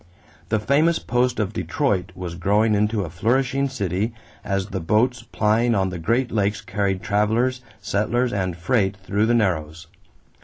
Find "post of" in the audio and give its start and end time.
0.97-1.53